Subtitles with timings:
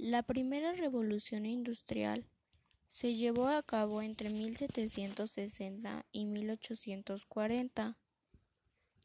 [0.00, 2.24] La primera revolución industrial
[2.86, 7.98] se llevó a cabo entre 1760 y 1840.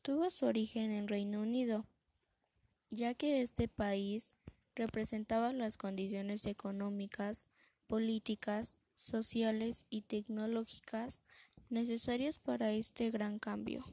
[0.04, 1.88] Tuvo su origen en Reino Unido,
[2.92, 4.36] ya que este país
[4.76, 7.48] representaba las condiciones económicas,
[7.88, 11.22] políticas, sociales y tecnológicas
[11.72, 13.84] necesarias para este gran cambio.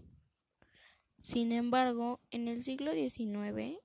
[1.23, 3.79] Sin embargo, en el siglo XIX,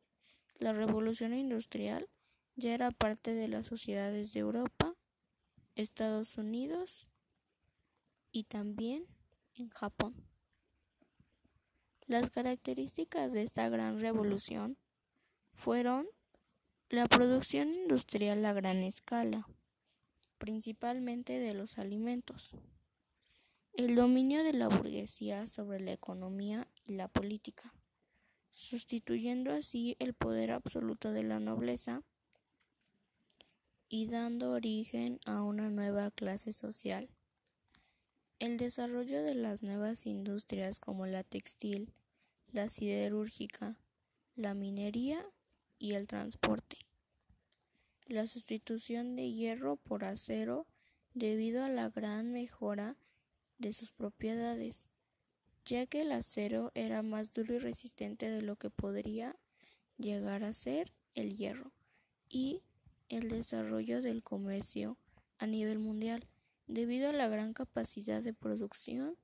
[0.57, 2.09] la revolución industrial
[2.55, 4.95] ya era parte de las sociedades de Europa,
[5.75, 7.09] Estados Unidos
[8.31, 9.05] y también
[9.55, 10.15] en Japón.
[12.07, 14.77] Las características de esta gran revolución
[15.53, 16.07] fueron
[16.89, 19.47] la producción industrial a gran escala,
[20.37, 22.55] principalmente de los alimentos,
[23.73, 27.73] el dominio de la burguesía sobre la economía y la política,
[28.51, 32.03] sustituyendo así el poder absoluto de la nobleza
[33.89, 37.09] y dando origen a una nueva clase social.
[38.39, 41.93] El desarrollo de las nuevas industrias como la textil,
[42.51, 43.77] la siderúrgica,
[44.35, 45.25] la minería
[45.79, 46.77] y el transporte.
[48.07, 50.67] La sustitución de hierro por acero
[51.13, 52.97] debido a la gran mejora
[53.57, 54.89] de sus propiedades,
[55.65, 59.35] ya que el acero era más duro y resistente de lo que podría
[59.97, 61.71] llegar a ser el hierro,
[62.29, 62.61] y
[63.15, 64.97] el desarrollo del comercio
[65.37, 66.27] a nivel mundial
[66.67, 69.17] debido a la gran capacidad de producción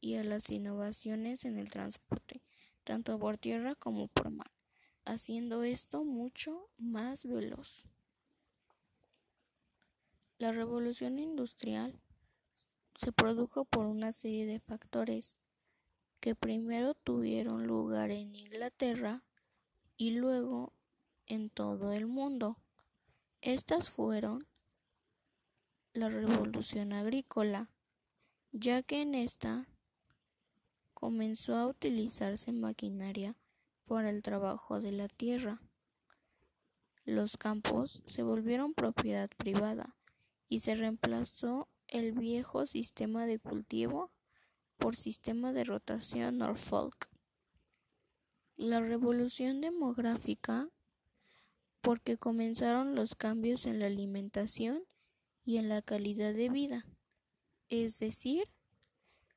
[0.00, 2.42] y a las innovaciones en el transporte,
[2.84, 4.50] tanto por tierra como por mar,
[5.04, 7.86] haciendo esto mucho más veloz.
[10.38, 11.98] La revolución industrial
[12.96, 15.38] se produjo por una serie de factores
[16.20, 19.24] que primero tuvieron lugar en Inglaterra
[19.96, 20.74] y luego
[21.26, 22.58] en todo el mundo.
[23.40, 24.40] Estas fueron
[25.92, 27.70] la revolución agrícola,
[28.50, 29.68] ya que en esta
[30.92, 33.36] comenzó a utilizarse maquinaria
[33.86, 35.62] para el trabajo de la tierra.
[37.04, 39.94] Los campos se volvieron propiedad privada
[40.48, 44.10] y se reemplazó el viejo sistema de cultivo
[44.78, 47.08] por sistema de rotación Norfolk.
[48.56, 50.68] La revolución demográfica
[51.80, 54.84] porque comenzaron los cambios en la alimentación
[55.44, 56.86] y en la calidad de vida.
[57.68, 58.48] Es decir,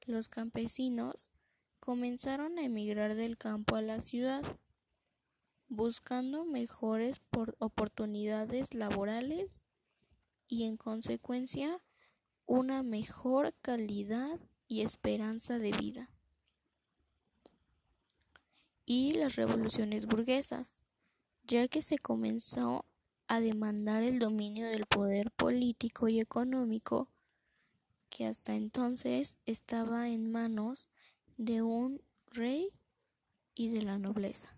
[0.05, 1.31] los campesinos
[1.79, 4.43] comenzaron a emigrar del campo a la ciudad,
[5.67, 7.21] buscando mejores
[7.59, 9.63] oportunidades laborales
[10.47, 11.81] y en consecuencia
[12.45, 16.09] una mejor calidad y esperanza de vida.
[18.85, 20.83] Y las revoluciones burguesas
[21.51, 22.85] ya que se comenzó
[23.27, 27.09] a demandar el dominio del poder político y económico
[28.09, 30.87] que hasta entonces estaba en manos
[31.35, 32.69] de un rey
[33.53, 34.57] y de la nobleza,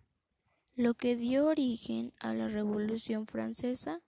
[0.76, 4.04] lo que dio origen a la Revolución Francesa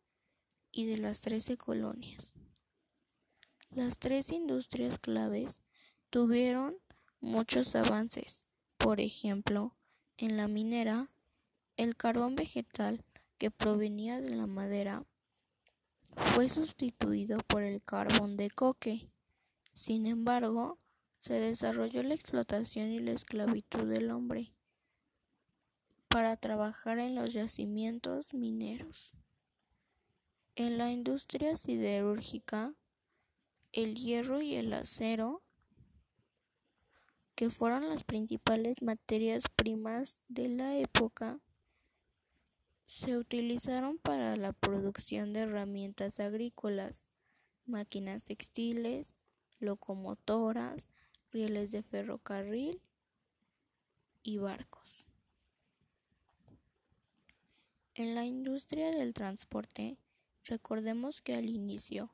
[0.71, 2.35] y de las Trece Colonias.
[3.71, 5.63] Las tres industrias claves
[6.11, 6.77] tuvieron
[7.19, 8.45] muchos avances,
[8.77, 9.75] por ejemplo,
[10.17, 11.09] en la minera,
[11.77, 13.03] el carbón vegetal
[13.37, 15.03] que provenía de la madera
[16.15, 19.09] fue sustituido por el carbón de coque.
[19.73, 20.79] Sin embargo,
[21.17, 24.53] se desarrolló la explotación y la esclavitud del hombre
[26.07, 29.13] para trabajar en los yacimientos mineros.
[30.55, 32.73] En la industria siderúrgica,
[33.73, 35.41] el hierro y el acero,
[37.35, 41.41] que fueron las principales materias primas de la época,
[42.85, 47.09] se utilizaron para la producción de herramientas agrícolas,
[47.65, 49.17] máquinas textiles,
[49.59, 50.87] locomotoras,
[51.31, 52.81] rieles de ferrocarril
[54.23, 55.07] y barcos.
[57.95, 59.97] En la industria del transporte,
[60.43, 62.13] recordemos que al inicio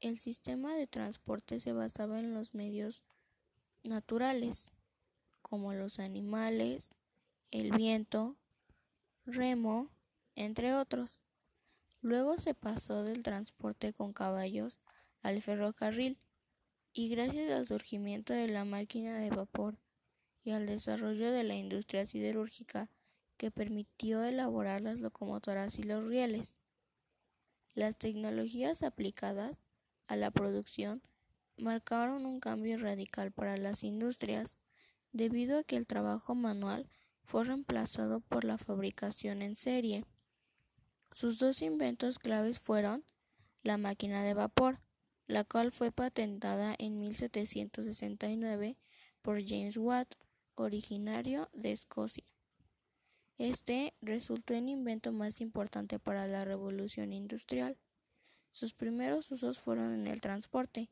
[0.00, 3.04] el sistema de transporte se basaba en los medios
[3.82, 4.70] naturales,
[5.42, 6.94] como los animales,
[7.50, 8.36] el viento,
[9.26, 9.90] remo,
[10.34, 11.22] entre otros.
[12.02, 14.80] Luego se pasó del transporte con caballos
[15.22, 16.18] al ferrocarril
[16.92, 19.78] y gracias al surgimiento de la máquina de vapor
[20.42, 22.88] y al desarrollo de la industria siderúrgica
[23.36, 26.54] que permitió elaborar las locomotoras y los rieles.
[27.74, 29.62] Las tecnologías aplicadas
[30.08, 31.02] a la producción
[31.56, 34.56] marcaron un cambio radical para las industrias
[35.12, 36.88] debido a que el trabajo manual
[37.30, 40.04] fue reemplazado por la fabricación en serie.
[41.12, 43.04] Sus dos inventos claves fueron
[43.62, 44.80] la máquina de vapor,
[45.28, 48.76] la cual fue patentada en 1769
[49.22, 50.12] por James Watt,
[50.56, 52.24] originario de Escocia.
[53.38, 57.78] Este resultó el invento más importante para la revolución industrial.
[58.50, 60.90] Sus primeros usos fueron en el transporte,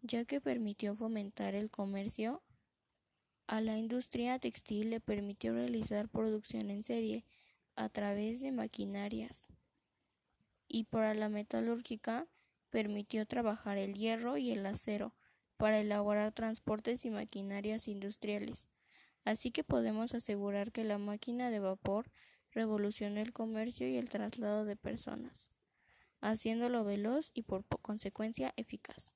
[0.00, 2.42] ya que permitió fomentar el comercio.
[3.48, 7.24] A la industria textil le permitió realizar producción en serie
[7.76, 9.46] a través de maquinarias.
[10.68, 12.26] Y para la metalúrgica
[12.68, 15.14] permitió trabajar el hierro y el acero
[15.56, 18.68] para elaborar transportes y maquinarias industriales.
[19.24, 22.10] Así que podemos asegurar que la máquina de vapor
[22.52, 25.50] revolucionó el comercio y el traslado de personas,
[26.20, 29.14] haciéndolo veloz y por consecuencia eficaz.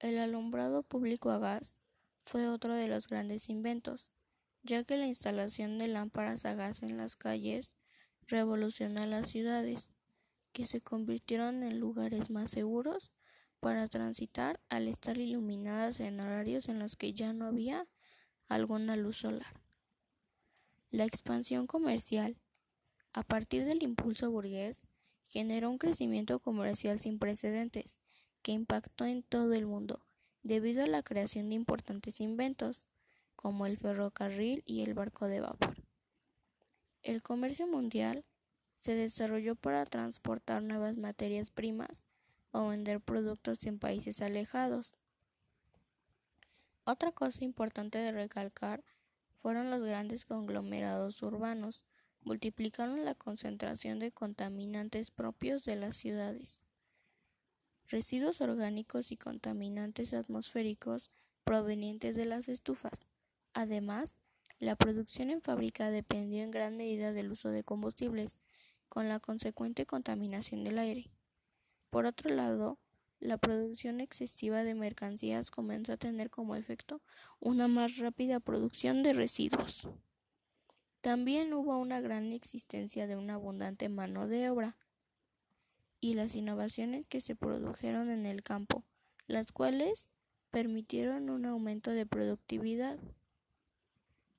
[0.00, 1.81] El alumbrado público a gas
[2.24, 4.12] fue otro de los grandes inventos,
[4.62, 7.74] ya que la instalación de lámparas a gas en las calles
[8.26, 9.90] revolucionó las ciudades,
[10.52, 13.10] que se convirtieron en lugares más seguros
[13.60, 17.86] para transitar al estar iluminadas en horarios en los que ya no había
[18.48, 19.60] alguna luz solar.
[20.90, 22.36] La expansión comercial,
[23.12, 24.86] a partir del impulso burgués,
[25.24, 27.98] generó un crecimiento comercial sin precedentes
[28.42, 30.04] que impactó en todo el mundo
[30.42, 32.86] debido a la creación de importantes inventos
[33.36, 35.76] como el ferrocarril y el barco de vapor.
[37.02, 38.24] El comercio mundial
[38.78, 42.04] se desarrolló para transportar nuevas materias primas
[42.52, 44.96] o vender productos en países alejados.
[46.84, 48.84] Otra cosa importante de recalcar
[49.40, 51.82] fueron los grandes conglomerados urbanos,
[52.22, 56.62] multiplicaron la concentración de contaminantes propios de las ciudades.
[57.92, 61.10] Residuos orgánicos y contaminantes atmosféricos
[61.44, 63.06] provenientes de las estufas.
[63.52, 64.18] Además,
[64.58, 68.38] la producción en fábrica dependió en gran medida del uso de combustibles,
[68.88, 71.10] con la consecuente contaminación del aire.
[71.90, 72.78] Por otro lado,
[73.20, 77.02] la producción excesiva de mercancías comenzó a tener como efecto
[77.40, 79.90] una más rápida producción de residuos.
[81.02, 84.78] También hubo una gran existencia de una abundante mano de obra
[86.02, 88.82] y las innovaciones que se produjeron en el campo,
[89.28, 90.08] las cuales
[90.50, 92.98] permitieron un aumento de productividad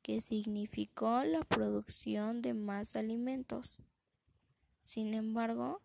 [0.01, 3.81] que significó la producción de más alimentos.
[4.83, 5.81] Sin embargo,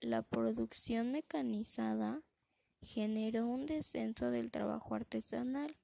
[0.00, 2.20] la producción mecanizada
[2.82, 5.78] generó un descenso del trabajo artesanal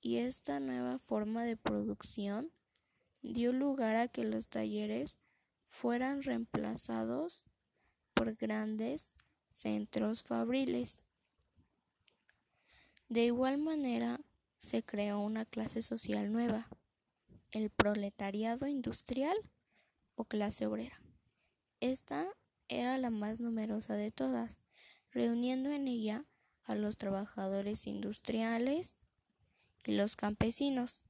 [0.00, 2.52] y esta nueva forma de producción
[3.20, 5.18] dio lugar a que los talleres
[5.66, 7.44] fueran reemplazados
[8.18, 9.14] por grandes
[9.50, 11.02] centros fabriles.
[13.08, 14.20] De igual manera,
[14.56, 16.68] se creó una clase social nueva,
[17.52, 19.36] el proletariado industrial
[20.16, 21.00] o clase obrera.
[21.78, 22.26] Esta
[22.66, 24.60] era la más numerosa de todas,
[25.12, 26.24] reuniendo en ella
[26.64, 28.98] a los trabajadores industriales
[29.86, 31.02] y los campesinos.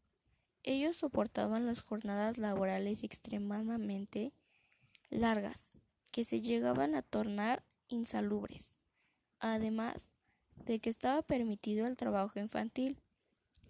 [0.62, 4.34] Ellos soportaban las jornadas laborales extremadamente
[5.08, 5.75] largas,
[6.19, 8.76] que se llegaban a tornar insalubres,
[9.38, 10.17] además
[10.56, 13.00] de que estaba permitido el trabajo infantil,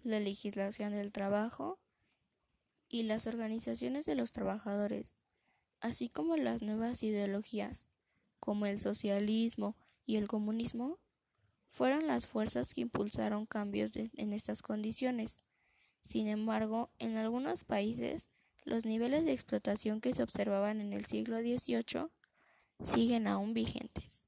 [0.01, 1.77] la legislación del trabajo
[2.87, 5.19] y las organizaciones de los trabajadores
[5.79, 7.87] así como las nuevas ideologías,
[8.39, 9.77] como el socialismo
[10.07, 10.97] y el comunismo,
[11.67, 15.43] fueron las fuerzas que impulsaron cambios en estas condiciones.
[16.01, 18.31] Sin embargo, en algunos países,
[18.63, 22.09] los niveles de explotación que se observaban en el siglo XVIII
[22.81, 24.25] siguen aún vigentes.